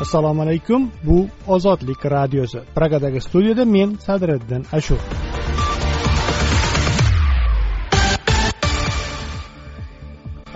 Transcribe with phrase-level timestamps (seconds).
[0.00, 0.90] assalomu alaykum.
[1.04, 2.58] Bu ozodlik radiosi.
[2.74, 4.98] Pragadagi studiyada men sadriddin ashur.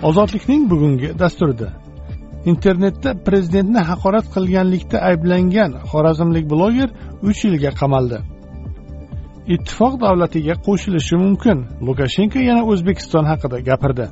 [0.03, 1.69] Ozodlikning bugungi dasturida
[2.45, 6.89] internetda prezidentni haqorat qilganlikda ayblangan xorazmlik bloger
[7.29, 8.19] uch yilga qamaldi.
[9.55, 11.57] Ittifoq davlatiga qo'shilishi mumkin.
[11.87, 14.05] Lukashenko yana o'zbekiston haqida gapirdi.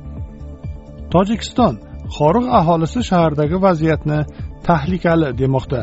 [1.12, 1.74] Tojikiston
[2.16, 4.18] xoriq aholisi shahardagi vaziyatni
[4.68, 5.80] tahlikali demoqda.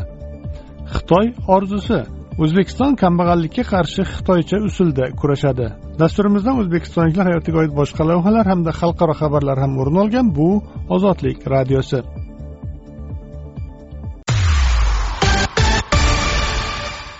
[0.94, 2.00] Xitoy orzusi
[2.42, 5.66] o'zbekiston kambag'allikka qarshi xitoycha usulda kurashadi.
[6.00, 10.48] Dasturimizdan o'zbekistonliklar hayotiga oid boshqa lavhalar hamda xalqaro xabarlar ham o'rin olgan bu
[10.96, 12.00] ozodlik radiosi.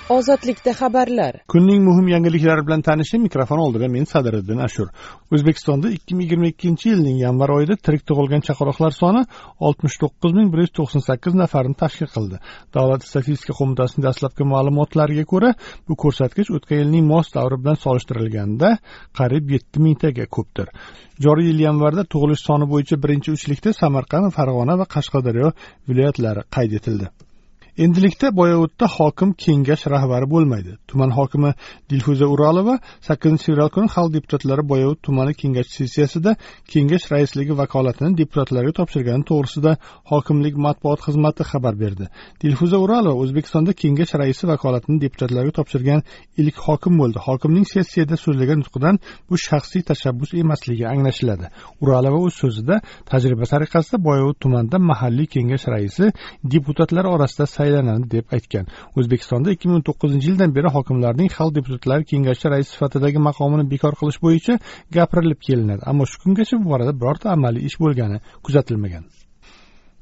[0.08, 1.34] Ozodlikda xabarlar.
[1.48, 4.88] Kunning muhim yangiliklari bilan tanishing mikrofon oldida men sadiriddin ashur.
[5.32, 9.22] O'zbekistonda ikki ming yigirma ikkinchi yilning yanvar oyida tirik tug'ilgan chaqaloqlar soni
[9.68, 12.36] oltmish to'qqiz ming bir yuz to'qson sakkiz nafarni tashkil qildi.
[12.74, 15.54] Davlat statistika qo'mitasining dastlabki ma'lumotlariga ko'ra
[15.88, 18.76] bu ko'rsatkich o'tgan yilning mos davri bilan solishtirilganda
[19.18, 20.68] qariyb yetti mingtaga ko'pdir.
[21.24, 25.52] Joriy yil yanvarda tug'ilish soni bo'yicha birinchi uchlikda samarqand farg'ona va qashqadaryo
[25.88, 27.08] viloyatlari qayd etildi.
[27.78, 30.76] Endilikda boyovutda hokim kengash rahbari bo'lmaydi.
[30.88, 31.54] Tuman hokimi
[31.90, 36.36] dilfuza uralova sakkizinchi fevral kuni xalq deputatlari boyovut tumani kengash sessiyasida
[36.72, 39.72] kengash raisligi vakolatini deputatlarga topshirgani to'g'risida
[40.12, 42.04] hokimlik matbuot xizmati xabar berdi.
[42.42, 46.00] Dilfuza uralova o'zbekistonda kengash raisi vakolatini deputatlarga topshirgan
[46.36, 47.18] ilk hokim bo'ldi.
[47.28, 51.46] Hokimning sessiyada so'zlagan nutqidan bu shaxsiy tashabbus emasligi anglashiladi.
[51.82, 56.12] Uralova o'z so'zida tajriba tariqasida boyovut tumanida mahalliy kengash raisi
[56.54, 58.66] deputatlar orasida saylanadi deb aytgan.
[58.98, 63.94] O'zbekistonda ikki ming o'n to'qqizinchi yildan beri hokimlarning xalq deputatlari kengashi raisi sifatidagi maqomini bekor
[64.00, 64.54] qilish bo'yicha
[64.98, 65.82] gapirilib kelinadi.
[65.90, 69.04] Ammo shu kungacha bu borada birorta amaliy ish bo'lgani kuzatilmagan.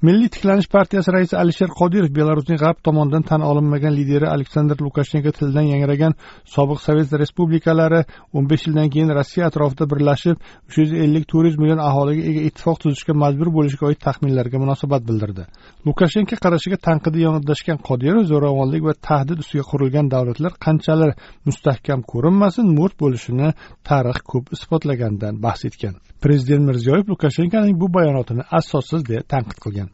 [0.03, 5.67] Milliy tiklanish partiyasi raisi alisher qodirov belarusning g'arb tomonidan tan olinmagan lideri aleksandr lukashenko tilidan
[5.73, 6.15] yangragan
[6.55, 8.01] sobiq sovet respublikalari
[8.37, 10.37] o'n besh yildan keyin rossiya atrofida birlashib
[10.69, 15.03] uch yuz ellik to'rt yuz million aholiga ega ittifoq tuzishga majbur bo'lishiga oid taxminlarga munosabat
[15.09, 15.45] bildirdi.
[15.87, 21.11] Lukashenko qarashiga tanqidiy yondashgan qodirov zo'ravonlik va tahdid ustiga qurilgan davlatlar qanchalar
[21.49, 23.49] mustahkam ko'rinmasin mo'rt bo'lishini
[23.89, 25.95] tarix ko'p isbotlaganidan bahs etgan.
[26.25, 29.90] Prezident mirziyoyev lukashenkoning bu bayonotini asossiz deya tanqid qilgan.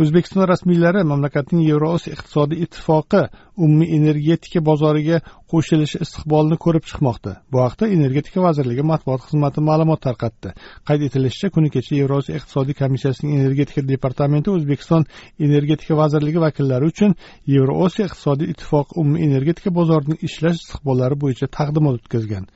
[0.00, 3.20] O'zbekiston rasmiylari mamlakatning yevroosiyo iqtisodiy ittifoqi
[3.64, 5.18] umumiy energetika bozoriga
[5.52, 7.32] qo'shilishi istiqbolini ko'rib chiqmoqda.
[7.52, 10.54] Bu haqda energetika vazirligi matbuot xizmati ma'lumot tarqatdi.
[10.88, 15.06] Qayd etilishicha kuni kecha yevroosiyo iqtisodiy komissiyasining energetika departamenti o'zbekiston
[15.48, 17.16] energetika vazirligi vakillari uchun
[17.54, 22.48] yevroosiyo iqtisodiy ittifoqi umumiy energetika bozorining ishlash istiqbollari bo'yicha taqdimot o'tkazgan.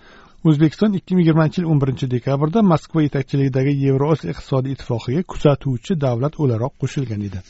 [0.49, 6.41] O'zbekiston ikki ming yigirmanchi yil o'n birinchi dekabrda moskva yetakchiligidagi yevroosiyo iqtisodiy ittifoqiga kuzatuvchi davlat
[6.43, 7.41] o'laroq qo'shilgan edi.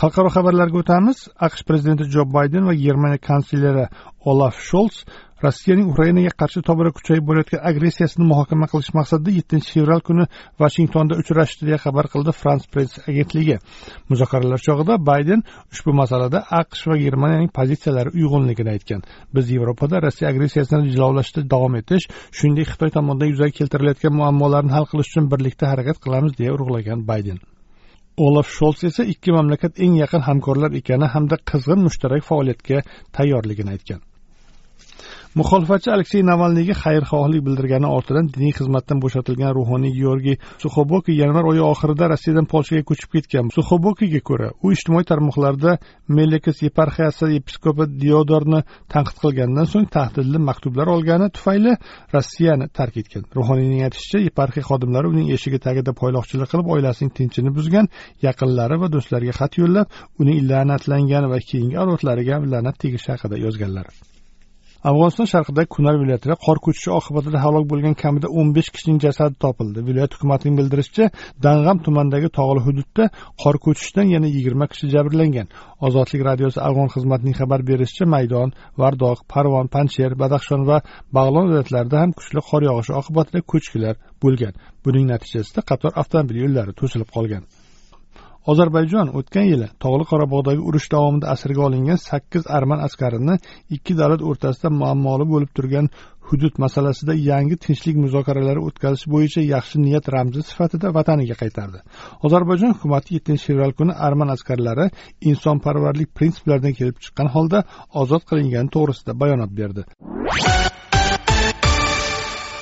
[0.00, 3.86] Xalqaro xabarlarga o'tamiz aqsh prezidenti jo bayden va germaniya kansleri
[4.32, 4.98] olaf sholts
[5.44, 10.24] rossiyaning ukrainaga qarshi tobora kuchayib borayotgan agressiyasini muhokama qilish maqsadida yettinchi fevral kuni
[10.62, 13.56] vashingtonda uchrashdi deya xabar qildi frans press agentligi.
[14.10, 15.44] Muzokaralar chog'ida bayden
[15.74, 19.04] ushbu masalada aqsh va germaniyaning pozitsiyalari uyg'unligini aytgan.
[19.34, 25.12] Biz yevropada rossiya agressiyasini jilovlashda davom etish shuningdek xitoy tomonidan yuzaga keltirilayotgan muammolarni hal qilish
[25.12, 27.38] uchun birlikda harakat qilamiz deya urg'ulagan bayden.
[28.26, 32.78] Olaf sholts esa ikki mamlakat eng yaqin hamkorlar ekani hamda qizg'in mushtarak faoliyatga
[33.16, 34.00] tayyorligini aytgan.
[35.38, 42.08] Muxolifatchi aleksey navalniyga xayrxohlik bildirgani ortidan diniy xizmatdan bo'shatilgan ruhoniy georgiy suxoboki yanvar oyi oxirida
[42.12, 43.52] rossiyadan polshaga ko'chib ketgan.
[43.56, 45.76] Suxobokiga ko'ra u ijtimoiy tarmoqlarda
[46.18, 48.60] melekas yeparxiyasi episkopi diodorni
[48.94, 51.72] tanqid qilgandan so'ng tahdidli maktublar olgani tufayli
[52.16, 53.30] rossiyani tark etgan.
[53.38, 57.86] Ruhoniyning aytishicha yeparxiya xodimlari uning eshigi tagida poyloqchilik qilib oilasining tinchini buzgan
[58.26, 59.86] yaqinlari va do'stlariga xat yo'llab
[60.20, 63.88] uning la'natlangan va keyingi avlodlariga la'nat tegishi haqida yozganlar.
[64.86, 69.78] Afg'oniston sharqidagi kunar viloyatida qor ko'chishi oqibatida halok bo'lgan kamida o'n besh kishining jasadi topildi.
[69.88, 71.06] Viloyat hukumatining bildirishicha
[71.46, 73.04] dang'am tumanidagi tog'li hududda
[73.42, 75.46] qor ko'chishidan yana yigirma kishi jabrlangan.
[75.86, 78.48] Ozodlik radiosi afg'on xizmatining xabar berishicha maydon
[78.82, 80.78] vardoq parvon panjsher badaxshon va
[81.18, 84.52] bag'lon viloyatlarida ham kuchli qor yog'ishi oqibatida ko'chkilar bo'lgan.
[84.84, 87.42] Buning natijasida qator avtomobil yo'llari to'silib qolgan.
[88.50, 93.34] Ozarbayjon o'tgan yili tog'li qorabog'dagi urush davomida asirga olingan sakkiz arman askarini
[93.76, 95.90] ikki davlat o'rtasida muammoli bo'lib turgan
[96.28, 101.78] hudud masalasida yangi tinchlik muzokaralari o'tkazish bo'yicha yaxshi niyat ramzi sifatida vataniga qaytardi.
[102.26, 104.86] Ozarbayjon hukumati yettinchi fevral kuni arman askarlari
[105.30, 107.64] insonparvarlik prinsiplaridan kelib chiqqan holda
[108.02, 109.82] ozod qilingani to'g'risida bayonot berdi.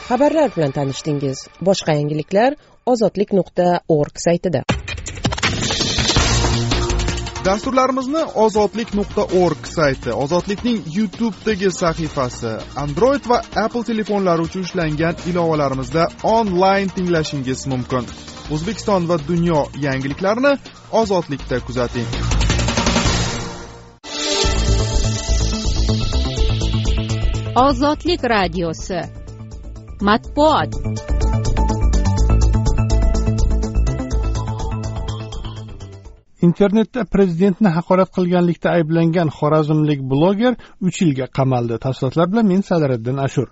[0.09, 1.39] Xabarlar bilan tanishdingiz.
[1.69, 2.55] Boshqa yangiliklar
[2.93, 3.67] ozodlik nuqta
[3.99, 4.63] org saytida.
[7.47, 12.53] Dasturlarimizni ozodlik nuqta org sayti ozodlikning youtubedagi sahifasi
[12.85, 18.05] android va apple telefonlari uchun ishlangan ilovalarimizda onlayn tinglashingiz mumkin.
[18.55, 20.53] O'zbekiston va dunyo yangiliklarini
[20.93, 22.09] ozodlikda kuzating.
[27.67, 29.01] Ozodlik radiosi.
[30.01, 31.16] Matbuot.
[36.49, 40.53] Internetda prezidentni haqorat qilganlikda ayblangan xorazmlik bloger
[40.87, 41.75] uch yilga qamaldi.
[41.87, 43.49] Tafsilotlar bilan men sadiriddin ashur.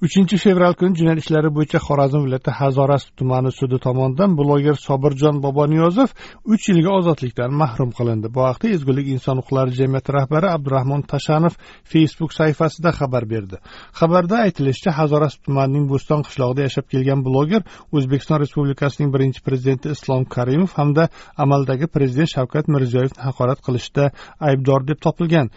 [0.00, 6.14] Uchinchi fevral kuni jinoyat ishlari bo'yicha xorazm viloyati hazorasp tumani sudi tomonidan bloger sobirjon boboniyozov
[6.54, 8.28] uch yilga ozodlikdan mahrum qilindi.
[8.34, 11.54] Bu haqda ezgulik inson huquqlari jamiyati rahbari abdurahmon tashanov
[11.92, 13.56] facebook sahifasida xabar berdi.
[14.00, 17.62] Xabarda aytilishicha hazorasp tumanining bo'ston qishlog'ida yashab kelgan bloger
[17.96, 21.08] o'zbekiston respublikasining birinchi prezidenti islom karimov hamda
[21.44, 24.10] amaldagi prezident shavkat mirziyoyevni haqorat qilishda
[24.48, 25.52] aybdor deb topilgan.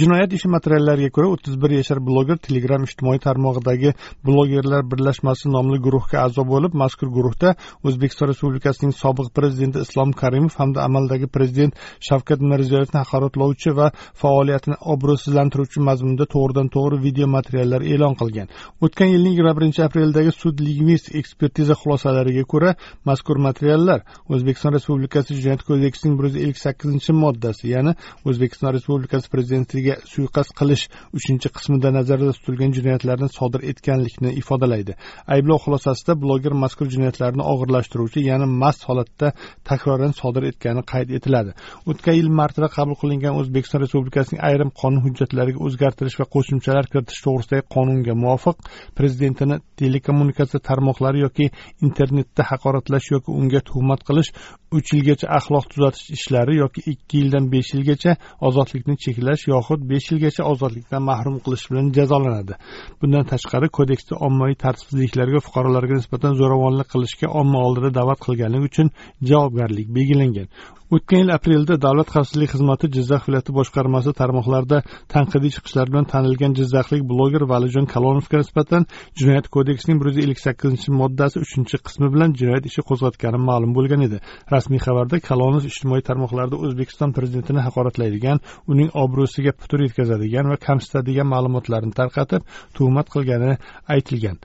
[0.00, 3.83] Jinoyat ishi materiallariga ko'ra o'ttiz bir yashar bloger telegram ijtimoiy tarmog'idagi
[4.26, 7.54] blogerlar birlashmasi nomli guruhga a'zo bo'lib mazkur guruhda
[7.86, 11.72] o'zbekiston respublikasining sobiq prezidenti islom karimov hamda amaldagi prezident
[12.08, 13.86] shavkat mirziyoyevni haqoratlovchi va
[14.22, 18.48] faoliyatini obro'sizlantiruvchi mazmunda to'g'ridan to'g'ri video materiallar e'lon qilgan.
[18.84, 22.70] O'tgan yilning yigirma birinchi apreldagi sud lingvist ekspertiza xulosalariga ko'ra
[23.10, 24.00] mazkur materiallar
[24.34, 27.92] o'zbekiston respublikasi jinoyat kodeksining bir yuz ellik sakkizinchi moddasi ya'ni
[28.28, 30.84] o'zbekiston respublikasi prezidentiga suiqasd qilish
[31.18, 34.96] uchinchi qismida nazarda tutilgan jinoyatlarni sodir etganlikni ifodalaydi.
[35.34, 39.32] Ayblov xulosasida bloger mazkur jinoyatlarni og'irlashtiruvchi ya'ni mast holatda
[39.68, 41.54] takroran sodir etgani qayd etiladi.
[41.90, 47.64] O'tgan yil martida qabul qilingan o'zbekiston respublikasining ayrim qonun hujjatlariga o'zgartirish va qo'shimchalar kiritish to'g'risidagi
[47.76, 48.56] qonunga muvofiq
[48.98, 51.46] prezidentini telekommunikatsiya tarmoqlari yoki
[51.86, 54.30] internetda haqoratlash yoki unga tuhmat qilish
[54.76, 58.12] uch yilgacha axloq tuzatish ishlari yoki ikki yildan besh yilgacha
[58.48, 62.54] ozodlikni cheklash yoxud besh yilgacha ozodlikdan mahrum qilish bilan jazolanadi.
[63.00, 68.90] Bundan tashqari kodeksda ommaviy tartibsizliklarga fuqarolarga nisbatan zo'ravonlik qilishga omma oldida da'vat qilganligi uchun
[69.30, 70.48] javobgarlik belgilangan.
[70.94, 74.78] O'tgan yil aprelda davlat xavfsizlik xizmati jizzax viloyati boshqarmasi tarmoqlarida
[75.14, 78.86] tanqidiy chiqishlar bilan tanilgan jizzaxlik bloger valijon kalonovga nisbatan
[79.20, 84.06] jinoyat kodeksining bir yuz ellik sakkizinchi moddasi uchinchi qismi bilan jinoyat ishi qo'zg'atgani ma'lum bo'lgan
[84.08, 84.18] edi.
[84.54, 88.38] Rasmiy xabarda kalonov ijtimoiy tarmoqlarda o'zbekiston prezidentini haqoratlaydigan
[88.72, 92.42] uning obro'siga putur yetkazadigan va kamsitadigan ma'lumotlarni tarqatib
[92.76, 93.52] tuhmat qilgani
[93.96, 94.38] aytilgan.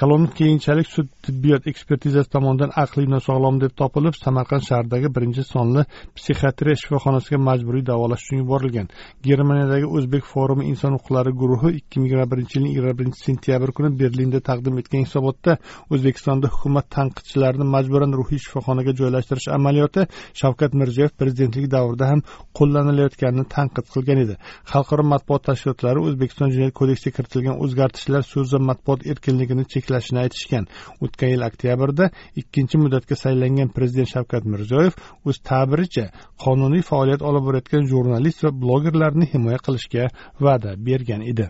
[0.00, 5.82] Kalonov keyinchalik sud tibbiyot ekspertizasi tomonidan aqliy nosog'lom deb topilib samarqand shahridagi birinchi sonli
[6.16, 8.88] psixiatriya shifoxonasiga majburiy davolash uchun yuborilgan.
[9.28, 13.90] Germaniyadagi o'zbek forumi inson huquqlari guruhi ikki ming yigirma birinchi yilning yigirma birinchi sentyabr kuni
[14.00, 15.52] berlinda taqdim etgan hisobotda
[15.92, 20.06] o'zbekistonda hukumat tanqidchilarini majburan ruhiy shifoxonaga joylashtirish amaliyoti
[20.40, 22.20] shavkat mirziyoyev prezidentligi davrida ham
[22.58, 24.34] qo'llanilayotganini tanqid qilgan edi.
[24.72, 30.68] Xalqaro matbuot tashkilotlari o'zbekiston jinoyat kodeksiga kiritilgan o'zgartishlar so'z va matbuot erkinligini cheklashini aytishgan.
[31.04, 34.94] O'tgan yil oktyabrda ikkinchi muddatga saylangan prezident shavkat mirziyoyev
[35.28, 36.06] o'z ta'biricha
[36.44, 40.08] qonuniy faoliyat olib borayotgan jurnalist va blogerlarni himoya qilishga
[40.46, 41.48] va'da bergan edi.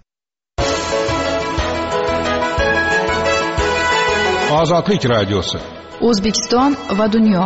[4.61, 5.59] Ozodlik radiosi.
[6.09, 7.45] O'zbekiston va dunyo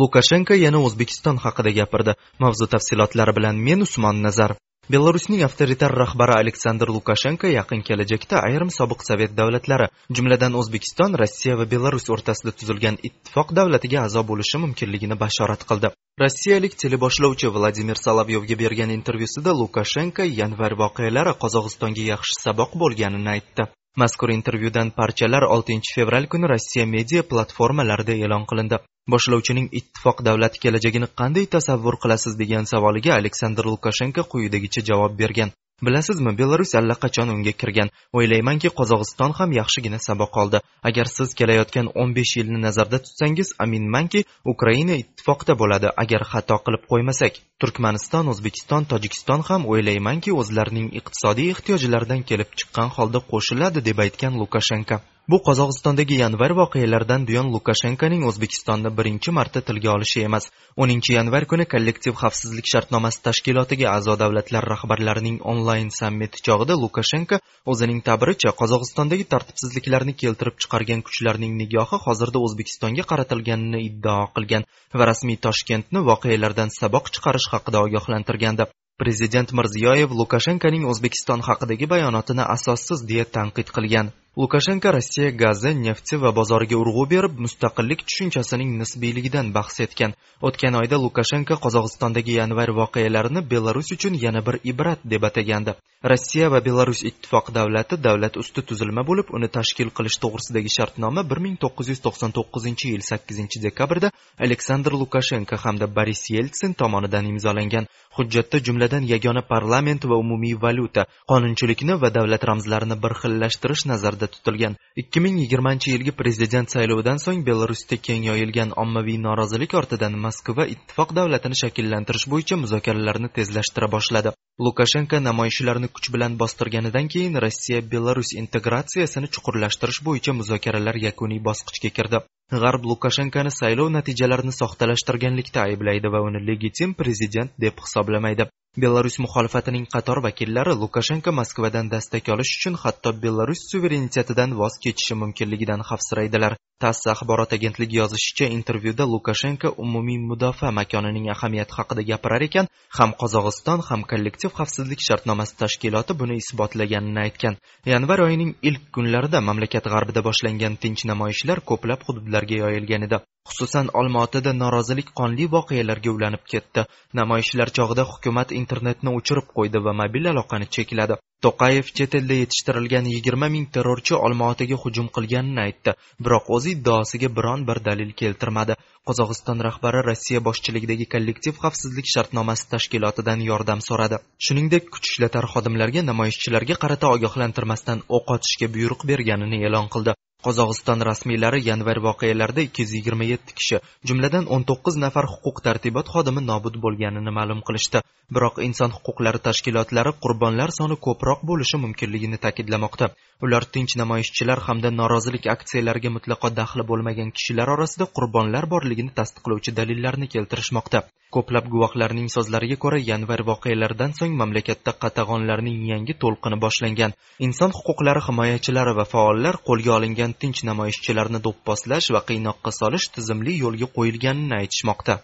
[0.00, 2.12] lukashenko yana o'zbekiston haqida gapirdi.
[2.42, 4.58] Mavzu tafsilotlari bilan men usmon nazarov
[4.92, 9.86] belarusning avtoritar rahbari aleksandr lukashenko yaqin kelajakda ayrim sobiq sovet davlatlari
[10.16, 15.88] jumladan o'zbekiston rossiya va belarus o'rtasida tuzilgan ittifoq davlatiga a'zo bo'lishi mumkinligini bashorat qildi.
[16.22, 23.70] Rossiyalik teleboshlovchi vladimir solovyovga bergan intervyusida lukashenko yanvar voqealari qozog'istonga yaxshi saboq bo'lganini aytdi.
[24.02, 28.78] Mazkur intervyudan parchalar 6 fevral kuni rossiya media platformalarida e'lon qilindi.
[29.12, 35.50] Boshlovchining ittifoq davlati kelajagini qanday tasavvur qilasiz degan savoliga aleksandr lukashenko quyidagicha javob bergan.
[35.86, 37.88] Bilasizmi belarus allaqachon unga kirgan.
[38.18, 40.60] O'ylaymanki qozog'iston ham yaxshigina saboq oldi.
[40.88, 47.40] Agar siz kelayotgan 15 yilni nazarda tutsangiz aminmanki ukraina ittifoqda bo'ladi agar xato qilib qo'ymasak.
[47.60, 54.98] Turkmaniston o'zbekiston tojikiston ham o'ylaymanki o'zlarining iqtisodiy ehtiyojlaridan kelib chiqqan holda qo'shiladi deb aytgan lukashenko.
[55.32, 60.48] Bu qozog'istondagi yanvar voqealaridan buyon lukashenkoning O'zbekistonni birinchi marta tilga olishi emas.
[60.86, 67.38] 10 yanvar kuni kollektiv xavfsizlik shartnomasi tashkilotiga a'zo davlatlar rahbarlarining onlayn sammiti chog'ida lukashenko
[67.74, 75.38] o'zining ta'biricha qozog'istondagi tartibsizliklarni keltirib chiqargan kuchlarning nigohi hozirda o'zbekistonga qaratilganini iddao qilgan va rasmiy
[75.46, 78.68] toshkentni voqealardan saboq chiqarish haqida ogohlantirgandi.
[79.02, 84.12] Prezident mirziyoyev lukashenkoning o'zbekiston haqidagi bayonotini asossiz deya tanqid qilgan.
[84.36, 90.14] Lukashenko rossiya gazi nefti va bozoriga urg'u berib mustaqillik tushunchasining nisbiyligidan bahs etgan.
[90.48, 95.76] O'tgan oyda lukashenko qozog'istondagi yanvar voqealarini belarus uchun yana bir ibrat deb atagandi.
[96.12, 101.38] Rossiya va belarus ittifoq davlati davlat usti tuzilma bo'lib uni tashkil qilish to'g'risidagi shartnoma bir
[101.44, 104.10] ming to'qqiz yuz to'qson to'qqizinchi yil sakkizinchi dekabrda
[104.46, 107.88] aleksandr lukashenko hamda boris yeltsin tomonidan imzolangan.
[108.16, 114.76] Hujjatda jumladan yagona parlament va umumiy valyuta qonunchilikni va davlat ramzlarini bir xillashtirish nazarda tutilgan
[115.02, 121.14] ikki ming yigirmanchi yilgi prezident saylovidan so'ng belarusda keng yoyilgan ommaviy norozilik ortidan moskva ittifoq
[121.18, 124.34] davlatini shakllantirish bo'yicha muzokaralarni tezlashtira boshladi.
[124.64, 132.24] Lukashenko namoyishchilarni kuch bilan bostirganidan keyin rossiya belarus integratsiyasini chuqurlashtirish bo'yicha muzokaralar yakuniy bosqichga kirdi.
[132.52, 138.48] G'arb lukashenkoni saylov natijalarini soxtalashtirganlikda ayblaydi va uni legitim prezident deb hisoblamaydi.
[138.82, 145.84] Belarus muxolifatining qator vakillari lukashenko moskvadan dastak olish uchun hatto belarus suverenitetidan voz kechishi mumkinligidan
[145.90, 146.56] xavfsiraydilar.
[146.82, 152.66] Tass axborot agentligi yozishicha intervyuda lukashenko umumiy mudofaa makonining ahamiyati haqida gapirar ekan
[152.98, 157.54] ham qozog'iston ham kollektiv xavfsizlik shartnomasi tashkiloti buni isbotlaganini aytgan.
[157.92, 162.00] Yanvar oyining ilk kunlarida mamlakat g'arbida boshlangan tinch namoyishlar ko'plab
[162.34, 163.18] hududlarga yoyilgan edi
[163.50, 166.82] xususan olmaotada norozilik qonli voqealarga ulanib ketdi.
[167.20, 171.18] Namoyishlar chog'ida hukumat internetni o'chirib qo'ydi va mobil aloqani chekladi.
[171.44, 177.66] To'qayev chet elda yetishtirilgan yigirma ming terrorchi olmaotaga hujum qilganini aytdi biroq o'z iddaosiga biron
[177.68, 178.78] bir dalil keltirmadi.
[179.08, 184.22] Qozog'iston rahbari rossiya boshchiligidagi kollektiv xavfsizlik shartnomasi tashkilotidan yordam so'radi.
[184.46, 190.20] Shuningdek kuch ishlatar xodimlarga namoyishchilarga qarata ogohlantirmasdan o'q otishga buyruq berganini e'lon qildi.
[190.46, 196.10] Qozog'iston rasmiylari yanvar voqealarida ikki yuz yigirma yetti kishi jumladan o'n to'qqiz nafar huquq tartibot
[196.14, 198.02] xodimi nobud bo'lganini ma'lum qilishdi.
[198.34, 203.06] Biroq inson huquqlari tashkilotlari qurbonlar soni ko'proq bo'lishi mumkinligini ta'kidlamoqda.
[203.42, 210.26] Ular tinch namoyishchilar hamda norozilik aksiyalariga mutlaqo daxli bo'lmagan kishilar orasida qurbonlar borligini tasdiqlovchi dalillarni
[210.34, 211.02] keltirishmoqda.
[211.34, 217.16] Ko'plab guvohlarning so'zlariga ko'ra yanvar voqealaridan so'ng mamlakatda qatag'onlarning yangi to'lqini boshlangan.
[217.46, 223.88] Inson huquqlari himoyachilari va faollar qo'lga olingan tinch namoyishchilarni do'pposlash va qiynoqqa solish tizimli yo'lga
[223.96, 225.14] qo'yilganini aytishmoqda.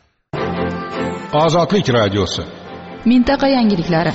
[1.45, 2.43] Ozodlik radiosi.
[3.11, 4.13] Mintaqa yangiliklari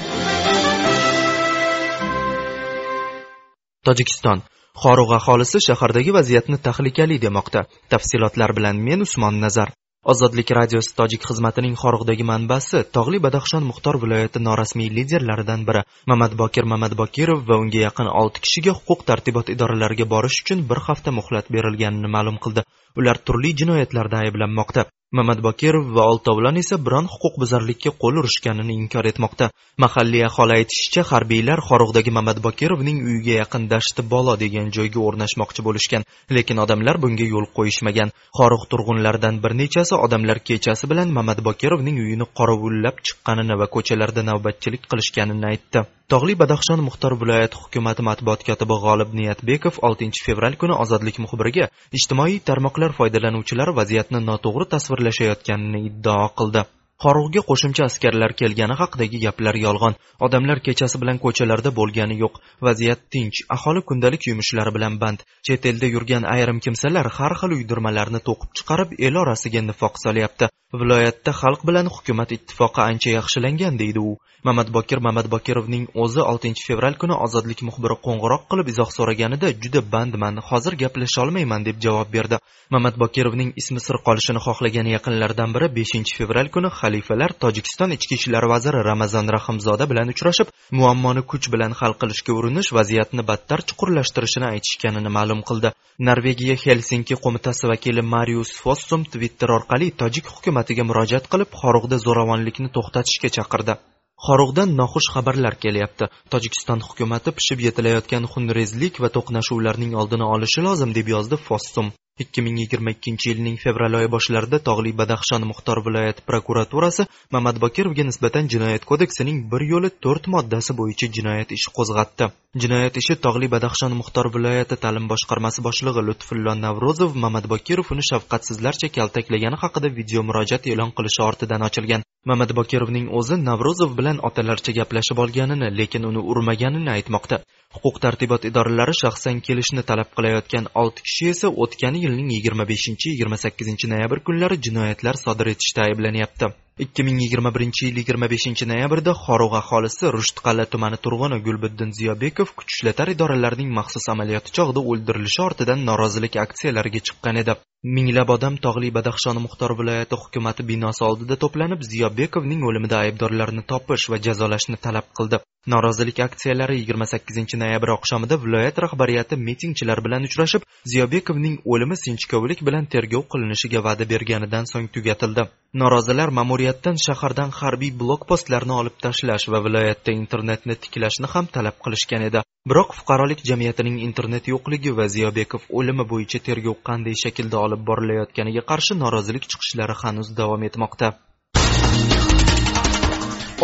[3.88, 4.44] tojikiston.
[4.84, 7.62] Xorug' aholisi shahardagi vaziyatni tahlikali demoqda.
[7.92, 9.70] Tafsilotlar bilan men usmon nazar.
[10.13, 15.82] Ozodlik radiosi tojik xizmatining xorug'dagi manbasi tog'li badaxshon muxtor viloyati norasmiy liderlaridan biri.
[16.12, 21.50] Mamatbokir mamatbokirov va unga yaqin olti kishiga huquq tartibot idoralariga borish uchun bir hafta muhlat
[21.56, 22.65] berilganini ma'lum qildi.
[23.00, 24.86] Ular turli jinoyatlarda ayblanmoqda.
[25.17, 29.50] Mamadbokirov va oltovlon esa biron huquqbuzarlikka qo'l urishganini inkor etmoqda.
[29.84, 36.07] Mahalliy aholi aytishicha harbiylar xorug'dagi mamadbokirovning uyiga yaqin dashti bolo degan joyga o'rnashmoqchi bo'lishgan.
[36.38, 38.13] Lekin odamlar bunga yo'l qo'yishmagan.
[38.39, 45.53] Xorug' turg'unlaridan bir nechasi odamlar kechasi bilan mamadbokirovning uyini qorovullab chiqqanini va ko'chalarda navbatchilik qilishganini
[45.53, 45.88] aytdi.
[46.13, 51.65] Tog'li badaxshon muxtor viloyati hukumati matbuot kotibi g'olib niyatbekov oltinchi fevral kuni ozodlik muxbiriga
[52.00, 54.67] ijtimoiy tarmoqlar foydalanuvchilari vaziyatni noto'g'ri
[55.05, 56.62] tasvirlashayotganini iddao qildi.
[57.03, 59.97] Qorug'ga qo'shimcha askarlar kelgani haqidagi gaplar yolg'on.
[60.27, 62.39] Odamlar kechasi bilan ko'chalarda bo'lgani yo'q.
[62.67, 63.41] Vaziyat tinch.
[63.55, 65.25] Aholi kundalik yumushlari bilan band.
[65.45, 70.49] Chet elda yurgan ayrim kimsalar har xil uydirmalarni to'qib chiqarib, el orasiga nifoq solyapti.
[70.79, 74.15] Viloyatda xalq bilan hukumat ittifoqi ancha yaxshilangan deydi u.
[74.47, 80.73] Mamadbokir Mamadbokirovning o'zi 6 fevral kuni ozodlik muxbiri qo'ng'iroq qilib izoh so'raganida juda bandman, hozir
[80.81, 82.37] gaplasha olmayman deb javob berdi.
[82.75, 88.82] Mamadbokirovning ismi sir qolishini xohlagan yaqinlaridan biri 5 fevral kuni xalifalar Tojikiston ichki ishlar vaziri
[88.89, 95.42] Ramazon Rahimzoda bilan uchrashib, muammoni kuch bilan hal qilishga urinish vaziyatni battar chuqurlashtirishini aytishganini ma'lum
[95.50, 95.74] qildi.
[96.10, 103.30] Norvegiya Helsinki qo'mitasi vakili Marius Fossum Twitter orqali tojik hukumatiga murojaat qilib, Xorug'da zo'ravonlikni to'xtatishga
[103.38, 103.77] chaqirdi.
[104.25, 106.06] Xorug'dan noxush xabarlar kelyapti.
[106.34, 111.94] Tojikiston hukumati pishib yetilayotgan xunrezlik va to'qnashuvlarning oldini olishi lozim deb yozdi Fossum.
[112.24, 117.05] 2022 yilning fevral oyi boshlarida tog'li badaxshon muxtor viloyati prokuraturasi
[117.36, 122.29] mamad bokirovga nisbatan jinoyat kodeksining bir yo'li to'rt moddasi bo'yicha jinoyat ishi qo'zg'atdi.
[122.63, 128.93] Jinoyat ishi tog'li badaxshon muxtor viloyati ta'lim boshqarmasi boshlig'i lutfullo navrozov mamad bokirov uni shafqatsizlarcha
[128.98, 132.07] kaltaklagani haqida video murojaat e'lon qilishi ortidan ochilgan.
[132.31, 137.43] Mamad bokirovning o'zi navrozov bilan otalarcha gaplashib olganini lekin uni urmaganini aytmoqda.
[137.75, 143.38] Huquq tartibot idoralari shaxsan kelishni talab qilayotgan olti kishi esa o'tgan yilning yigirma beshinchi yigirma
[143.46, 146.51] sakkizinchi noyabr kunlari jinoyatlar sodir etishda ayblanyapti.
[146.79, 154.10] 2021 yil 25 noyabrda Xorug' aholisi Rushtqal'a tumani turg'uni Gulbiddin Ziyobekov kuch ishlatar idoralarining maxsus
[154.13, 157.55] amaliyoti chog'ida o'ldirilishi ortidan norozilik aksiyalariga chiqqan edi.
[157.96, 164.17] Minglab odam Tog'li Badaxshon Muxtor viloyati hukumati binosi oldida to'planib, Ziyobekovning o'limida aybdorlarni topish va
[164.27, 165.39] jazolashni talab qildi.
[165.74, 173.24] Norozilik aksiyalari 28 noyabr oqshomida viloyat rahbariyati mitingchilar bilan uchrashib, Ziyobekovning o'limi sinchkovlik bilan tergov
[173.34, 175.46] qilinishiga va'da berganidan so'ng tugatildi.
[175.82, 182.24] Norozilar ma'muriy ma'muriyatdan shahardan harbiy blokpostlarni olib tashlash va viloyatda internetni tiklashni ham talab qilishgan
[182.29, 182.39] edi.
[182.69, 188.98] Biroq fuqarolik jamiyatining internet yo'qligi va Ziyobekov o'limi bo'yicha tergov qanday shaklda olib borilayotganiga qarshi
[189.03, 191.07] norozilik chiqishlari hanuz davom etmoqda.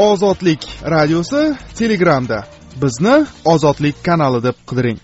[0.10, 0.62] ozodlik
[0.94, 1.42] radiosi
[1.80, 2.38] telegramda
[2.84, 3.16] bizni
[3.54, 5.00] ozodlik kanali deb qidiring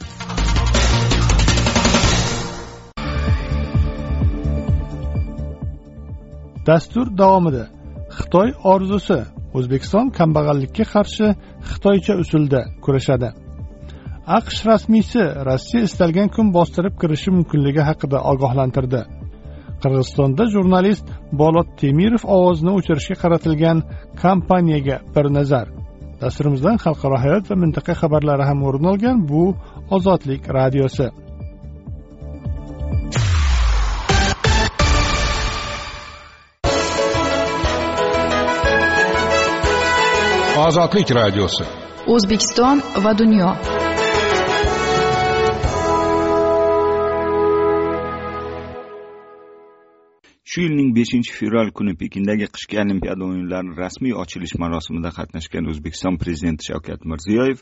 [6.70, 7.77] dastur davomida
[8.18, 9.20] xitoy orzusi
[9.58, 11.28] o'zbekiston kambag'allikka qarshi
[11.70, 13.30] xitoycha usulda kurashadi.
[14.38, 19.02] Aqsh rasmiysi rossiya istalgan kun bostirib kirishi mumkinligi haqida ogohlantirdi.
[19.82, 21.06] Qirg'izistonda jurnalist
[21.42, 23.78] bolot temirov ovozini o'chirishga qaratilgan
[24.24, 25.68] kampaniyaga bir nazar.
[26.22, 29.44] Dasturimizdan xalqaro hayot va mintaqa xabarlari ham o'rin olgan bu
[29.96, 31.08] ozodlik radiosi.
[40.68, 41.66] Ozodlik radiosi
[42.14, 43.50] o'zbekiston va dunyo
[50.50, 56.70] shu yilning beshinchi fevral kuni pekindagi qishki olimpiada o'yinlarining rasmiy ochilish marosimida qatnashgan o'zbekiston prezidenti
[56.70, 57.60] shavkat mirziyoyev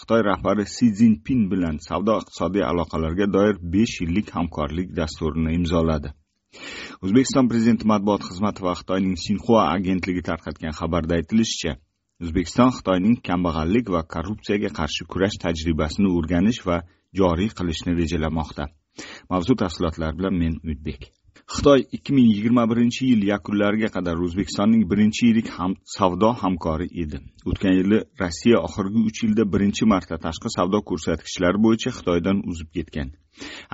[0.00, 6.08] xitoy rahbari si zinpin bilan savdo iqtisodiy aloqalarga doir besh yillik hamkorlik dasturini imzoladi.
[7.04, 11.82] O'zbekiston prezidenti matbuot xizmati va xitoyning sinxua agentligi tarqatgan xabarda aytilishicha
[12.24, 16.78] o'zbekiston xitoyning kambag'allik va korrupsiyaga qarshi kurash tajribasini o'rganish va
[17.20, 18.64] joriy qilishni rejalamoqda
[19.32, 21.00] mavzu tafsilotlari bilan men umidbek.
[21.54, 27.20] Xitoy ikki ming yigirma birinchi yil yakunlariga qadar o'zbekistonning birinchi yirik ham savdo hamkori edi.
[27.50, 33.14] O'tgan yili rossiya oxirgi uch yilda birinchi marta tashqi savdo ko'rsatkichlari bo'yicha xitoydan uzib ketgan.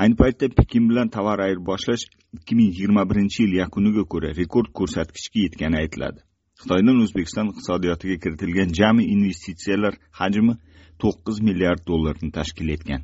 [0.03, 2.05] Ayni paytda pekin bilan tovar ayirboshlash
[2.39, 6.21] ikki ming yigirma birinchi yil yakuniga ko'ra rekord ko'rsatkichga yetgani aytiladi.
[6.65, 10.55] Xitoydan o'zbekiston iqtisodiyotiga kiritilgan jami investitsiyalar hajmi
[11.03, 13.03] to'qqiz milliard dollarni tashkil etgan.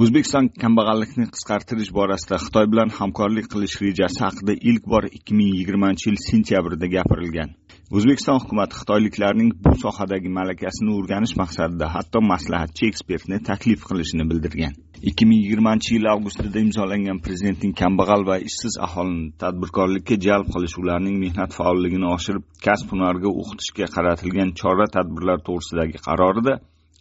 [0.00, 6.08] O'zbekiston kambag'allikni qisqartirish borasida xitoy bilan hamkorlik qilish rejasi haqida ilk bor ikki ming yigirmanchi
[6.08, 7.50] yil sentyabrida gapirilgan.
[7.96, 14.72] O'zbekiston hukumati xitoyliklarning bu sohadagi malakasini o'rganish maqsadida hatto maslahatchi ekspertni taklif qilishini bildirgan.
[15.10, 21.16] ikki ming yigirmanchi yil avgustida imzolangan prezidentning kambag'al va ishsiz aholini tadbirkorlikka jalb qilish ularning
[21.24, 26.52] mehnat faolligini oshirib kasb hunarga o'qitishga qaratilgan chora tadbirlar to'g'risidagi qarorida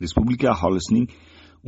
[0.04, 1.06] respublika aholisining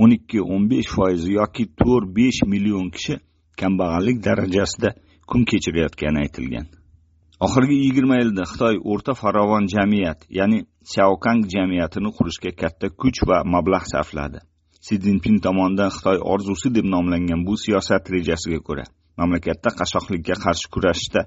[0.02, 3.20] o'n ikki o'n besh foizi yoki to'rt besh million kishi
[3.60, 4.90] kambag'allik darajasida
[5.30, 6.66] kun kechirayotgani aytilgan.
[7.46, 10.60] Oxirgi yigirma yilda xitoy o'rta farovon jamiyat ya'ni
[10.94, 14.40] syaokang jamiyatini qurishga katta kuch va mablag' sarfladi.
[14.86, 18.86] Si zinpin tomonidan xitoy orzusi deb nomlangan bu siyosat rejasiga ko'ra
[19.20, 21.22] mamlakatda qashshoqlikka qarshi kurashishda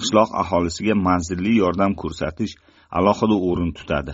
[0.00, 2.54] qishloq aholisiga manzilli yordam ko'rsatish
[2.98, 4.12] alohida o'rin tutadi.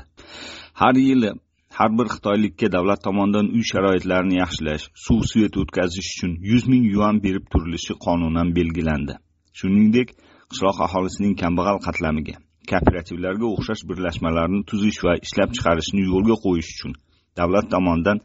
[0.80, 1.30] Har yili
[1.78, 7.16] har bir xitoylikka davlat tomonidan uy sharoitlarini yaxshilash suv svet o'tkazish uchun yuz ming yuan
[7.26, 9.14] berib turilishi qonunan belgilandi.
[9.58, 10.08] Shuningdek
[10.50, 12.36] qishloq aholisining kambag'al qatlamiga
[12.70, 16.92] kooperativlarga o'xshash birlashmalarni tuzish va ishlab chiqarishni yo'lga qo'yish uchun
[17.38, 18.18] davlat tomonidan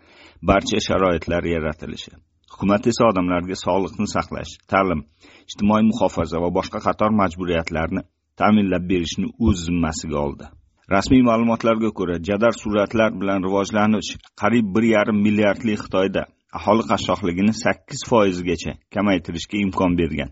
[0.50, 2.12] barcha sharoitlar yaratilishi
[2.54, 5.02] hukumat esa odamlarga sog'liqni saqlash ta'lim
[5.50, 8.02] ijtimoiy muhofaza va boshqa qator majburiyatlarni
[8.40, 10.46] ta'minlab berishni o'z zimmasiga oldi.
[10.92, 14.10] Rasmiy ma'lumotlarga ko'ra jadal sur'atlar bilan rivojlanish
[14.42, 16.24] qariyb bir yarim milliardli xitoyda
[16.60, 20.32] aholi qashshoqligini sakkiz foizgacha kamaytirishga imkon bergan.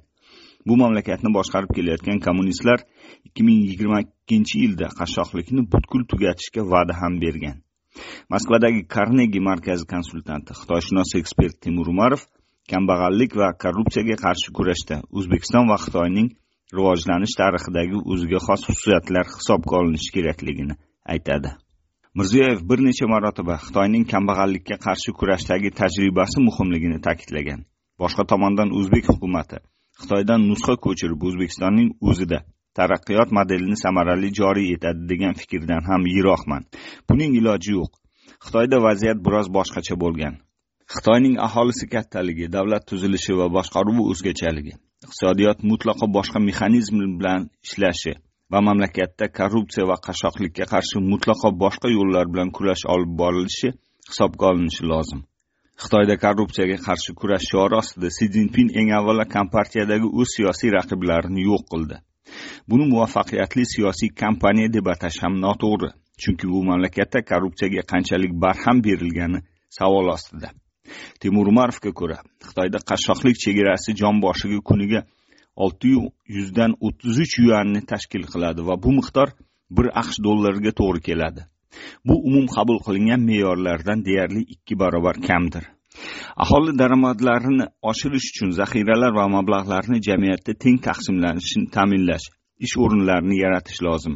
[0.67, 2.83] Bu mamlakatni boshqarib kelayotgan kommunistlar
[3.27, 7.55] ikki ming yigirma ikkinchi yilda qashshoqlikni butkul tugatishga va'da ham bergan.
[8.33, 12.21] Moskvadagi karnegi markazi konsultanti xitoyshunos ekspert timur umarov
[12.71, 16.29] kambag'allik va korrupsiyaga qarshi kurashda o'zbekiston va xitoyning
[16.77, 20.75] rivojlanish tarixidagi o'ziga xos xususiyatlar hisobga olinishi kerakligini
[21.13, 21.49] aytadi.
[22.17, 27.61] Mirziyoyev bir necha marotaba xitoyning kambag'allikka qarshi kurashdagi tajribasi muhimligini ta'kidlagan.
[28.01, 29.59] Boshqa tomondan o'zbek hukumati
[30.01, 32.39] xitoydan nusxa ko'chirib o'zbekistonning o'zida
[32.79, 36.67] taraqqiyot modelini samarali joriy etadi degan fikrdan ham yiroqman.
[37.09, 37.91] Buning iloji yo'q.
[38.45, 40.35] Xitoyda vaziyat biroz boshqacha bo'lgan.
[40.93, 44.73] Xitoyning aholisi kattaligi davlat tuzilishi va boshqaruvi o'zgachaligi
[45.05, 48.13] iqtisodiyot mutlaqo boshqa mexanizm bilan ishlashi
[48.51, 53.69] va mamlakatda korrupsiya va qashshoqlikka qarshi mutlaqo boshqa yo'llar bilan kurash olib borilishi
[54.09, 55.21] hisobga olinishi lozim.
[55.81, 61.63] Xitoyda korrupsiyaga qarshi kurash shiori ostida si zinpin eng avvalo kompartiyadagi o'z siyosiy raqiblarini yo'q
[61.71, 61.97] qildi.
[62.69, 65.89] Buni muvaffaqiyatli siyosiy kampaniya deb atash ham noto'g'ri
[66.21, 69.39] chunki bu mamlakatda korrupsiyaga qanchalik barham berilgani
[69.77, 70.49] savol ostida.
[71.21, 75.01] Temur umarovga ko'ra xitoyda qashshoqlik chegarasi jon boshiga kuniga
[75.63, 75.93] olti
[76.37, 79.29] yuzdan o'ttiz uch yuanni tashkil qiladi va bu miqdor
[79.77, 81.41] bir aqsh dollariga to'g'ri keladi.
[82.07, 85.63] Bu umum qabul qilingan me'yorlardan deyarli ikki barobar kamdir.
[86.43, 92.27] Aholi daromadlarini oshirish uchun zaxiralar va mablag'larni jamiyatda teng taqsimlanishini ta'minlash
[92.65, 94.15] ish o'rinlarini yaratish lozim.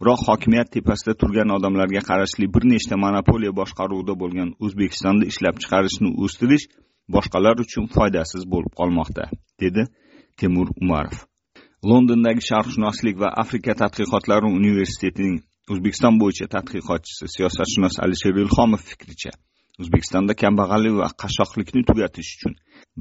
[0.00, 6.64] Biroq hokimiyat tepasida turgan odamlarga qarashli bir nechta monopoliya boshqaruvida bo'lgan o'zbekistonda ishlab chiqarishni o'stirish
[7.14, 9.24] boshqalar uchun foydasiz bo'lib qolmoqda
[9.62, 9.86] dedi
[10.40, 11.16] temur umarov.
[11.90, 15.36] Londondagi sharqshunoslik va afrika tadqiqotlari universitetining
[15.72, 19.32] o'zbekiston bo'yicha tadqiqotchisi siyosatshunos alisher ilhomov fikricha
[19.82, 22.52] o'zbekistonda kambag'allik va qashshoqlikni tugatish uchun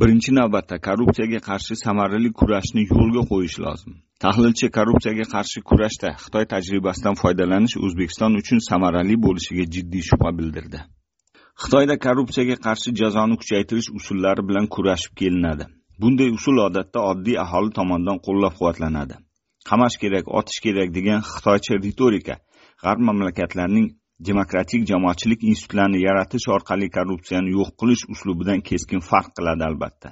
[0.01, 3.93] birinchi navbatda korrupsiyaga qarshi samarali kurashni yo'lga qo'yish lozim.
[4.23, 10.79] Tahlilchi korrupsiyaga qarshi kurashda xitoy tajribasidan foydalanish o'zbekiston uchun samarali bo'lishiga jiddiy shubha bildirdi.
[11.63, 15.65] Xitoyda korrupsiyaga qarshi jazoni kuchaytirish usullari bilan kurashib kelinadi.
[16.01, 19.15] Bunday usul odatda oddiy aholi tomonidan qo'llab quvvatlanadi
[19.69, 22.35] qamash kerak otish kerak degan xitoycha ritorika
[22.83, 23.87] g'arb mamlakatlarining
[24.29, 30.09] demokratik jamoatchilik institutlarini yaratish orqali korrupsiyani yo'q qilish uslubidan keskin farq qiladi albatta.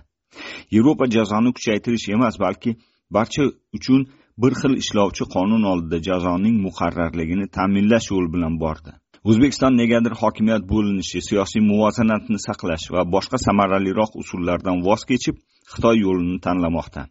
[0.76, 2.72] Yevropa jazoni kuchaytirish emas balki
[3.18, 3.44] barcha
[3.78, 4.02] uchun
[4.42, 8.92] bir xil ishlovchi qonun oldida jazoning muqarrarligini ta'minlash yo'li bilan bordi.
[9.30, 15.36] O'zbekiston negadir hokimiyat bo'linishi siyosiy muvozanatni saqlash va boshqa samaraliroq usullardan voz kechib
[15.74, 17.02] xitoy yo'lini tanlamoqda.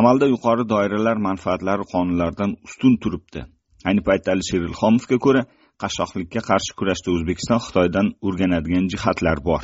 [0.00, 3.40] Amalda yuqori doiralar manfaatlari qonunlardan ustun turibdi.
[3.88, 5.42] Ayni paytda alisher ilhomovga ko'ra
[5.82, 9.62] qashshoqlikka qarshi kurashda o'zbekiston xitoydan o'rganadigan jihatlar bor.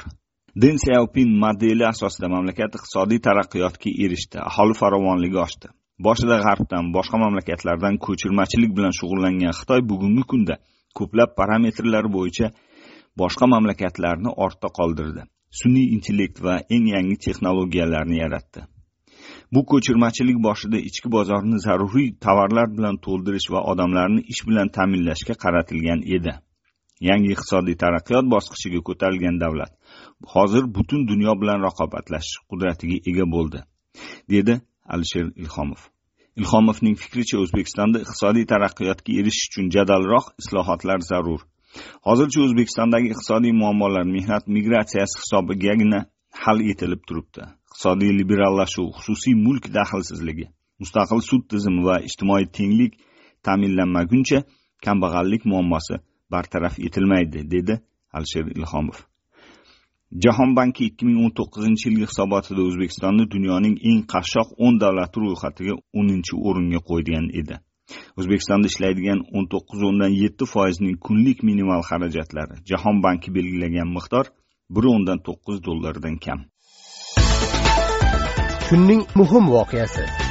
[0.62, 4.38] Den syaopin modeli asosida mamlakat iqtisodiy taraqqiyotga erishdi.
[4.51, 5.69] Aholi farovonligi oshdi.
[6.07, 10.57] Boshida g'arbdan boshqa mamlakatlardan ko'chirmachilik bilan shug'ullangan xitoy bugungi kunda
[10.99, 12.49] ko'plab parametrlar bo'yicha
[13.23, 15.23] boshqa mamlakatlarni ortda qoldirdi.
[15.61, 18.64] Sun'iy intellekt va eng yangi texnologiyalarni yaratdi.
[19.55, 26.01] Bu ko'chirmachilik boshida ichki bozorni zaruriy tovarlar bilan to'ldirish va odamlarni ish bilan ta'minlashga qaratilgan
[26.16, 26.33] edi.
[27.09, 29.73] Yangi iqtisodiy taraqqiyot bosqichiga ko'tarilgan davlat
[30.35, 33.61] hozir butun dunyo bilan raqobatlashish qudratiga ega bo'ldi
[34.31, 34.61] dedi
[34.95, 35.81] alisher ilhomov.
[36.41, 41.41] Ilhomovning fikricha o'zbekistonda iqtisodiy taraqqiyotga erishish uchun jadalroq islohotlar zarur.
[42.09, 46.01] Hozircha o'zbekistondagi iqtisodiy muammolar mehnat migratsiyasi hisobigagina
[46.43, 47.43] hal etilib turibdi.
[47.69, 50.47] Iqtisodiy liberallashuv xususiy mulk daxlsizligi
[50.83, 52.93] mustaqil sud tizimi va ijtimoiy tenglik
[53.47, 54.39] ta'minlanmaguncha
[54.85, 55.97] kambag'allik muammosi
[56.31, 57.81] bartaraf etilmaydi dedi
[58.12, 58.99] alisher ilhomov.
[60.25, 65.75] Jahon banki ikki ming o'n to'qqizinchi yilgi hisobotida o'zbekistonni dunyoning eng qashshoq o'n davlati ro'yxatiga
[65.99, 67.57] o'ninchi o'ringa qo'ygan edi.
[68.19, 74.31] O'zbekistonda ishlaydigan o'n to'qqiz o'ndan yetti foizning kunlik minimal xarajatlari jahon banki belgilagan miqdor
[74.75, 76.47] bir o'ndan to'qqiz dollardan kam.
[78.69, 80.26] Kunning muhim voqeasi.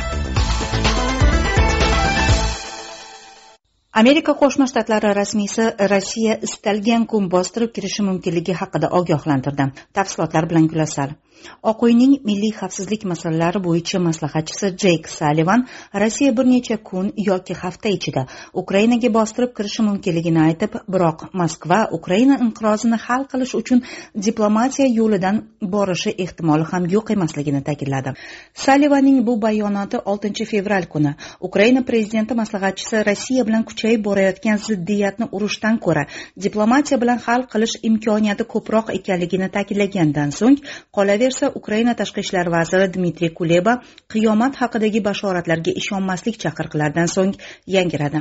[3.99, 9.67] Amerika qo'shma shtatlari rasmiysi rossiya istalgan kun bostirib kirishi mumkinligi haqida ogohlantirdi.
[9.99, 11.13] Tafsilotlar bilan gulasal.
[11.71, 15.67] Oq uyning milliy xavfsizlik masalalari bo'yicha maslahatchisi jeyk salivan
[16.03, 18.25] rossiya bir necha kun yoki hafta ichida
[18.63, 23.83] ukrainaga bostirib kirishi mumkinligini aytib biroq moskva ukraina inqirozini hal qilish uchun
[24.27, 25.41] diplomatiya yo'lidan
[25.75, 28.13] borishi ehtimoli ham yo'q emasligini ta'kidladi.
[28.65, 31.13] Salivanning bu bayonoti 6 fevral kuni.
[31.49, 36.05] Ukraina prezidenti maslahatchisi rossiya bilan kuchayib borayotgan ziddiyatni urushdan ko'ra
[36.47, 40.57] diplomatiya bilan hal qilish imkoniyati ko'proq ekanligini ta'kidlagandan so'ng
[41.25, 43.73] qolaversa ukraina tashqi ishlar vaziri dmitriy kuleba
[44.13, 47.33] qiyomat haqidagi bashoratlarga ishonmaslik chaqiriqlaridan so'ng
[47.75, 48.19] yangiradi.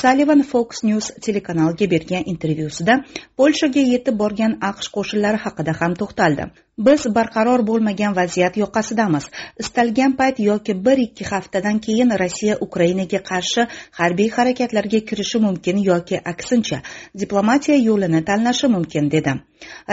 [0.00, 2.98] Salivan fox news telekanaliga bergan intervyusida
[3.38, 6.44] polshaga yetib borgan aqsh qo'shinlari haqida ham to'xtaldi.
[6.86, 9.24] Biz barqaror bo'lmagan vaziyat yoqasidamiz.
[9.62, 13.66] Istalgan payt yoki bir ikki haftadan keyin rossiya ukrainaga qarshi
[14.00, 16.78] harbiy harakatlarga kirishi mumkin yoki aksincha
[17.20, 19.32] diplomatiya yo'lini tanlashi mumkin dedi.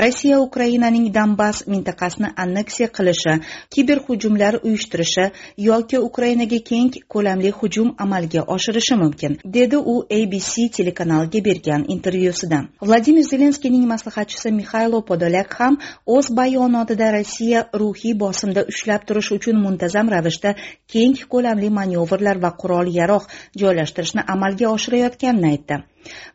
[0.03, 3.33] Rossiya ukrainaning donbass mintaqasini anneksiya qilishi
[3.73, 5.25] kiberhujumlar uyushtirishi
[5.69, 12.59] yoki ukrainaga keng ko'lamli hujum amalga oshirishi mumkin dedi u abc telekanaliga bergan intervyusida.
[12.81, 19.57] Vladimir zelenskiyning maslahatchisi mixailo podolyak ham o'z bayonotida qanotida rossiya ruhiy bosimda ushlab turish uchun
[19.63, 20.53] muntazam ravishda
[20.93, 23.27] keng ko'lamli manyovrlar va qurol yarog'
[23.61, 25.79] joylashtirishni amalga oshirayotganini aytdi.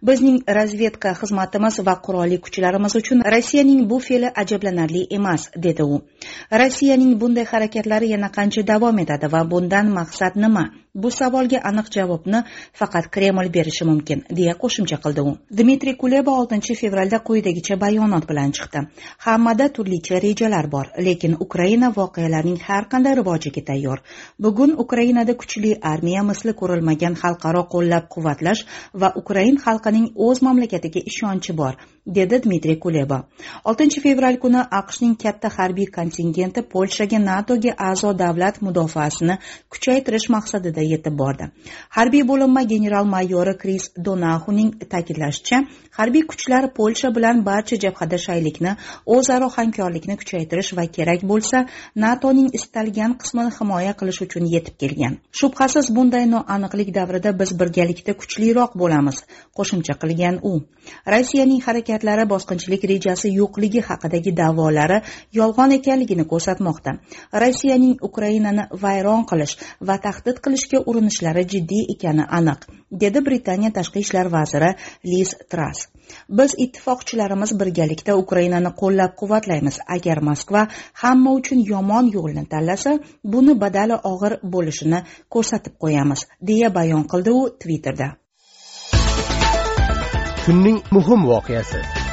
[0.03, 6.01] Bizning razvedka xizmatimiz va qurolli kuchlarimiz uchun rossiyaning bu fe'li ajablanarli emas dedi u.
[6.63, 10.65] Rossiyaning bunday harakatlari yana qancha davom etadi va bundan maqsad nima?
[11.03, 12.41] Bu savolga aniq javobni
[12.81, 15.33] faqat kreml berishi mumkin deya qo'shimcha qildi u.
[15.61, 18.83] Dmitriy kuleba oltinchi fevralda quyidagicha bayonot bilan chiqdi.
[19.27, 23.99] Hammada turlicha rejalar bor lekin ukraina voqealarning har qanday rivojiga tayyor.
[24.39, 28.63] Bugun ukrainada kuchli armiya misli ko'rilmagan xalqaro qo'llab quvvatlash
[29.01, 31.75] va ukraina xalqining o'z mamlakatiga ishonchi bor.
[32.07, 33.25] Dedi dmitriy kuleba.
[33.65, 39.39] Oltinchi fevral kuni aqshning katta harbiy kontingenti polshaga natoga a'zo davlat mudofaasini
[39.73, 41.49] kuchaytirish maqsadida yetib bordi.
[41.97, 45.63] Harbiy bo'linma general mayori kris donaxuning ta'kidlashicha
[45.99, 48.77] harbiy kuchlar polsha bilan barcha jabhada shaylikni
[49.17, 51.65] o'zaro hamkorlikni kuchaytirish va kerak bo'lsa
[52.05, 55.19] natoning istalgan qismini himoya qilish uchun yetib kelgan.
[55.41, 59.25] Shubhasiz bunday noaniqlik davrida biz birgalikda kuchliroq bo'lamiz
[59.57, 60.55] qo'shimcha qilgan u.
[61.15, 64.99] Rossiyaning harakat harakatlari bosqinchilik rejasi yo'qligi haqidagi da'volari
[65.39, 66.99] yolg'on ekanligini ko'rsatmoqda.
[67.43, 69.55] Rossiyaning ukrainani vayron qilish
[69.89, 72.67] va tahdid qilishga urinishlari jiddiy ekani aniq
[73.03, 74.71] dedi britaniya tashqi ishlar vaziri
[75.11, 75.87] liz tras
[76.39, 80.67] biz ittifoqchilarimiz birgalikda ukrainani qo'llab quvvatlaymiz agar moskva
[81.03, 82.99] hamma uchun yomon yo'lni tanlasa
[83.37, 85.01] buni badali og'ir bo'lishini
[85.37, 88.24] ko'rsatib qo'yamiz deya bayon qildi u twitterda.
[90.45, 92.04] Kunning muhim voqeasi.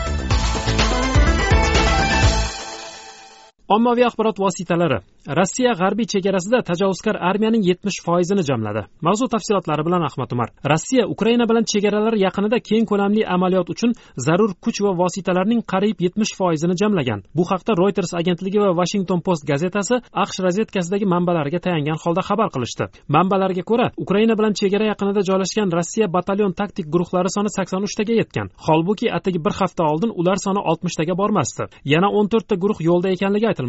[3.76, 5.00] Ommaviy axborot vositalari.
[5.38, 8.82] Rossiya g'arbiy chegarasida tajovuzkor armiyaning yetmish foizini jamladi.
[9.06, 10.50] Mavzu tafsilotlari bilan ahmad umar.
[10.72, 13.94] Rossiya ukraina bilan chegaralar yaqinida keng ko'lamli amaliyot uchun
[14.26, 17.22] zarur kuch va vositalarning qariyb yetmish foizini jamlagan.
[17.38, 22.90] Bu haqda reuters agentligi va washington post gazetasi aqsh razvedkasidagi manbalariga tayangan holda xabar qilishdi.
[23.16, 28.50] Manbalarga ko'ra ukraina bilan chegara yaqinida joylashgan rossiya batalyon taktik guruhlari soni sakson uchtaga yetgan.
[28.66, 31.70] Holbuki atigi bir hafta oldin ular soni oltmishtaga bormasdi.
[31.94, 33.61] Yana o'n to'rtta guruh yo'lda ekanligi aytilmoqda.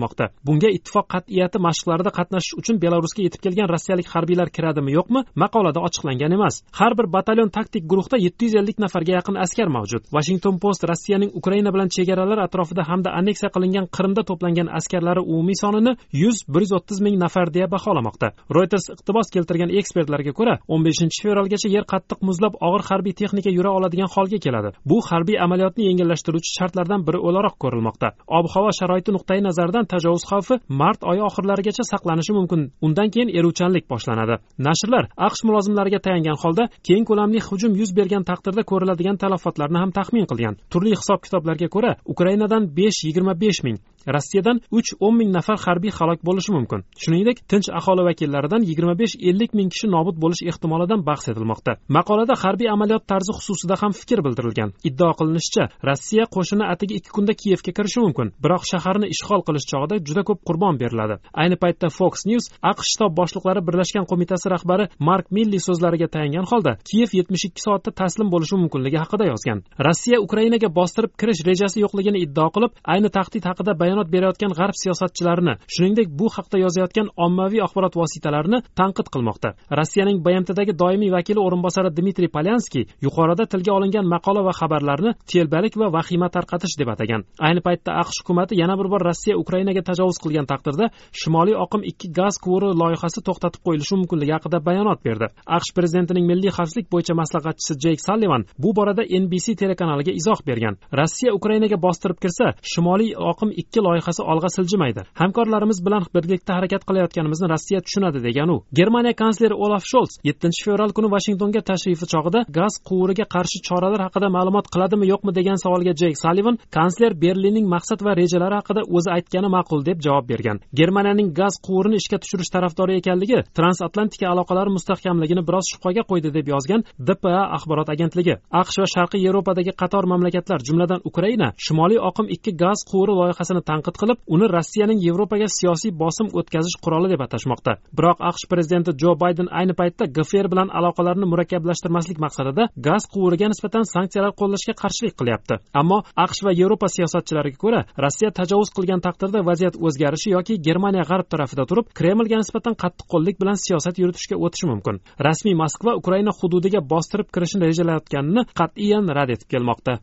[0.46, 5.80] Bunga ittifoq qat'iyati niyati mashqlarida qatnashish uchun belarusga yetib kelgan rossiyalik harbiylar kiradimi yo'qmi maqolada
[5.86, 6.62] ochiqlangan emas.
[6.72, 10.02] Har bir batalyon taktik guruhda yetti yuz ellik nafarga yaqin askar mavjud.
[10.14, 15.92] Washington post rossiyaning ukraina bilan chegaralar atrofida hamda anneksiya qilingan qrimda to'plangan askarlari umumiy sonini
[16.22, 18.28] yuz bir yuz o'ttiz ming nafar deya baholamoqda.
[18.56, 23.70] Reuters iqtibos keltirgan ekspertlarga ko'ra o'n beshinchi fevralgacha yer qattiq muzlab og'ir harbiy texnika yura
[23.78, 24.70] oladigan holga keladi.
[24.90, 28.08] Bu harbiy amaliyotni yengillashtiruvchi shartlardan biri o'laroq ko'rilmoqda.
[28.38, 32.60] Ob havo sharoiti nuqtai nazaridan tajovuz xavfi mart oyi oxirlarigacha saqlanishi mumkin.
[32.86, 34.34] Undan keyin eruvchanlik boshlanadi.
[34.66, 40.26] Nashrlar aqsh mulozimlariga tayangan holda keng ko'lamli hujum yuz bergan taqdirda ko'riladigan talafotlarni ham taxmin
[40.30, 40.54] qilgan.
[40.72, 43.78] Turli hisob kitoblarga ko'ra ukrainadan besh yigirma besh ming
[44.16, 46.84] rossiyadan uch o'n ming nafar harbiy halok bo'lishi mumkin.
[47.02, 51.72] Shuningdek tinch aholi vakillaridan yigirma besh ellik ming kishi nobud bo'lish ehtimolidan bahs etilmoqda.
[51.96, 54.72] Maqolada harbiy amaliyot tarzi xususida ham fikr bildirilgan.
[54.88, 59.96] Iddao qilinishicha rossiya qo'shini atigi ikki kunda kiyevga kirishi mumkin biroq shaharni ishg'ol qilish chog'ida
[60.06, 61.14] juda ko'p qurbon beriladi.
[61.42, 66.72] Ayni paytda fox news aqsh shtab boshliqlari birlashgan qo'mitasi rahbari mark milli so'zlariga tayangan holda
[66.88, 69.58] kiyev yetmish ikki soatda taslim bo'lishi mumkinligi haqida yozgan.
[69.86, 75.54] Rossiya ukrainaga bostirib kirish rejasi yo'qligini iddao qilib ayni tahdid haqida bayonot berayotgan g'arb siyosatchilarini
[75.74, 79.48] shuningdek bu haqda yozayotgan ommaviy axborot vositalarini tanqid qilmoqda.
[79.78, 85.86] Rossiyaning bmtdagi doimiy vakili o'rinbosari dmitriy polyanskiy yuqorida tilga olingan maqola va xabarlarni telbalik va
[85.96, 87.20] vahima tarqatish deb atagan.
[87.46, 90.86] Ayni paytda aqsh hukumati yana bir bor rossiya ukrainaga tajovuz qilgan taqdirda
[91.20, 95.26] shimoliy oqim ikki gaz quvuri loyihasi to'xtatib qo'yilishi mumkinligi haqida bayonot berdi.
[95.56, 100.74] Aqsh prezidentining milliy xavfsizlik bo'yicha maslahatchisi jeyk sallivan bu borada nbc telekanaliga izoh bergan.
[101.00, 107.46] Rossiya ukrainaga bostirib kirsa shimoliy oqim ikki loyihasi olg'a siljimaydi hamkorlarimiz bilan birgalikda harakat qilayotganimizni
[107.54, 108.56] rossiya tushunadi degan u.
[108.78, 114.28] Germaniya kansleri olaf sholts yettinchi fevral kuni vashingtonga tashrifi chog'ida gaz quvuriga qarshi choralar haqida
[114.36, 119.48] ma'lumot qiladimi yo'qmi degan savolga jeyk salivan kansler berlinning maqsad va rejalari haqida o'zi aytgani
[119.56, 120.56] ma'qul deb javob bergan.
[120.80, 126.80] Germaniyaning gaz quvurini ishga tushirish tarafdori ekanligi transatlantika aloqalari mustahkamligini biroz shubhaga qo'ydi deb yozgan
[127.08, 128.34] dpa axborot agentligi.
[128.60, 133.96] Aqsh va sharqiy yevropadagi qator mamlakatlar jumladan ukraina shimoliy oqim ikki gaz quvuri loyihasini tanqid
[134.00, 137.72] qilib uni rossiyaning yevropaga siyosiy bosim o'tkazish quroli deb atashmoqda.
[137.98, 143.84] Biroq aqsh prezidenti jo bayden ayni paytda gfr bilan aloqalarni murakkablashtirmaslik maqsadida gaz quvuriga nisbatan
[143.94, 145.54] sanksiyalar qo'llashga qarshilik qilyapti.
[145.80, 151.26] Ammo aqsh va yevropa siyosatchilariga ko'ra rossiya tajovuz qilgan taqdirda vaziyat o'zgarishi yoki germaniya g'arb
[151.32, 155.00] tarafida turib kremlga nisbatan qattiqqo'llik bilan siyosat yuritishga o'tishi mumkin.
[155.28, 160.00] Rasmiy moskva ukraina hududiga bostirib kirishni rejalayotganini qat'iyan rad etib kelmoqda.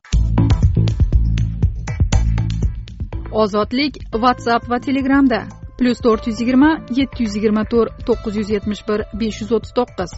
[3.32, 5.48] Ozodlik whatsapp va telegramda.
[5.80, 9.74] Plyus to'rt yuz yigirma yetti yuz yigirma to'rt to'qqiz yuz yetmish bir besh yuz o'ttiz
[9.78, 10.12] to'qqiz.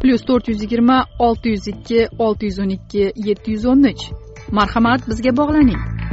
[0.00, 4.04] Plyus to'rt yuz yigirma olti yuz ikki olti yuz o'n ikki yetti yuz o'n uch.
[4.58, 6.03] Marhamat bizga bog'laning.